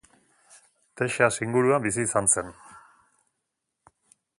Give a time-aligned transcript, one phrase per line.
[1.01, 2.51] Texas inguruan bizi izan zen.